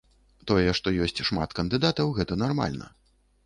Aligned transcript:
Тое, 0.51 0.71
што 0.79 0.93
ёсць 1.07 1.21
шмат 1.29 1.55
кандыдатаў, 1.61 2.13
гэта 2.19 2.41
нармальна. 2.47 2.95